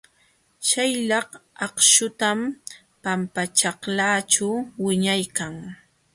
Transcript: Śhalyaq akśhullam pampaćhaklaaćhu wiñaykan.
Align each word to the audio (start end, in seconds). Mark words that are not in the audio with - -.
Śhalyaq 0.67 1.29
akśhullam 1.65 2.39
pampaćhaklaaćhu 3.03 4.47
wiñaykan. 4.85 5.55